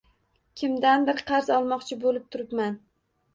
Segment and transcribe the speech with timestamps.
[0.61, 2.81] Kimdandir qarz olmoqchi boʻlib turibman.